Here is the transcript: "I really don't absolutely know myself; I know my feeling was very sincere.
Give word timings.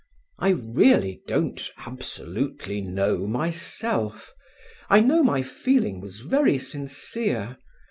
"I 0.39 0.49
really 0.49 1.21
don't 1.27 1.61
absolutely 1.85 2.81
know 2.81 3.27
myself; 3.27 4.33
I 4.89 4.99
know 5.01 5.21
my 5.21 5.43
feeling 5.43 6.01
was 6.01 6.21
very 6.21 6.57
sincere. 6.57 7.59